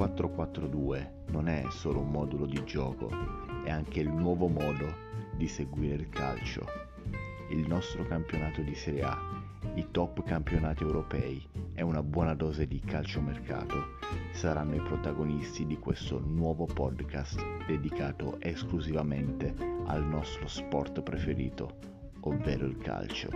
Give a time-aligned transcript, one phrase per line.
[0.00, 3.10] 442 non è solo un modulo di gioco,
[3.64, 4.94] è anche il nuovo modo
[5.36, 6.64] di seguire il calcio.
[7.50, 9.18] Il nostro campionato di Serie A,
[9.74, 13.98] i top campionati europei e una buona dose di calciomercato
[14.32, 19.54] saranno i protagonisti di questo nuovo podcast dedicato esclusivamente
[19.84, 21.76] al nostro sport preferito,
[22.20, 23.28] ovvero il calcio.